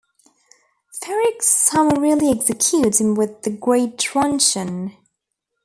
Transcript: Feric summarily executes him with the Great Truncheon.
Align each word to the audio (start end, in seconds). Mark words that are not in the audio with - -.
Feric 0.99 1.43
summarily 1.43 2.31
executes 2.31 2.99
him 2.99 3.13
with 3.13 3.43
the 3.43 3.51
Great 3.51 3.99
Truncheon. 3.99 4.97